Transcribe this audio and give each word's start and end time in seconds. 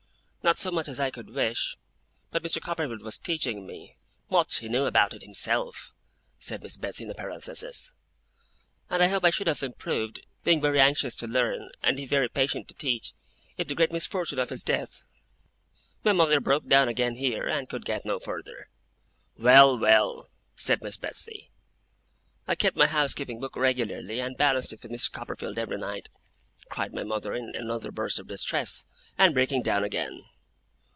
'Not 0.43 0.57
so 0.57 0.71
much 0.71 0.87
as 0.87 0.99
I 0.99 1.11
could 1.11 1.29
wish. 1.29 1.77
But 2.31 2.41
Mr. 2.41 2.59
Copperfield 2.59 3.03
was 3.03 3.19
teaching 3.19 3.67
me' 3.67 3.97
['Much 4.31 4.57
he 4.57 4.67
knew 4.69 4.85
about 4.87 5.13
it 5.13 5.21
himself!') 5.21 5.93
said 6.39 6.63
Miss 6.63 6.77
Betsey 6.77 7.03
in 7.03 7.11
a 7.11 7.13
parenthesis. 7.13 7.93
'And 8.89 9.03
I 9.03 9.07
hope 9.07 9.23
I 9.23 9.29
should 9.29 9.45
have 9.45 9.61
improved, 9.61 10.25
being 10.43 10.59
very 10.59 10.79
anxious 10.79 11.13
to 11.17 11.27
learn, 11.27 11.69
and 11.83 11.99
he 11.99 12.07
very 12.07 12.27
patient 12.27 12.67
to 12.69 12.73
teach 12.73 13.11
me, 13.13 13.19
if 13.59 13.67
the 13.67 13.75
great 13.75 13.91
misfortune 13.91 14.39
of 14.39 14.49
his 14.49 14.63
death' 14.63 15.03
my 16.03 16.11
mother 16.11 16.39
broke 16.41 16.65
down 16.67 16.87
again 16.89 17.15
here, 17.17 17.47
and 17.47 17.69
could 17.69 17.85
get 17.85 18.03
no 18.03 18.17
farther. 18.17 18.71
'Well, 19.37 19.77
well!' 19.77 20.27
said 20.55 20.81
Miss 20.81 20.97
Betsey. 20.97 21.51
'I 22.47 22.55
kept 22.55 22.75
my 22.75 22.87
housekeeping 22.87 23.39
book 23.39 23.55
regularly, 23.55 24.19
and 24.19 24.35
balanced 24.35 24.73
it 24.73 24.81
with 24.81 24.91
Mr. 24.91 25.11
Copperfield 25.11 25.59
every 25.59 25.77
night,' 25.77 26.09
cried 26.67 26.95
my 26.95 27.03
mother 27.03 27.35
in 27.35 27.53
another 27.55 27.91
burst 27.91 28.17
of 28.17 28.27
distress, 28.27 28.85
and 29.17 29.33
breaking 29.35 29.61
down 29.61 29.83
again. 29.83 30.25